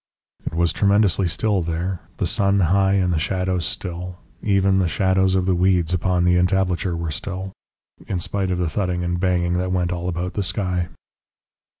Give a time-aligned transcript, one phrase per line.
[0.43, 5.35] It was tremendously still there, the sun high, and the shadows still; even the shadows
[5.35, 7.51] of the weeds upon the entablature were still
[8.07, 10.87] in spite of the thudding and banging that went all about the sky.